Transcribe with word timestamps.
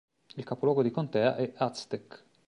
Il 0.35 0.43
capoluogo 0.43 0.81
di 0.81 0.89
contea 0.89 1.35
è 1.35 1.53
Aztec. 1.57 2.23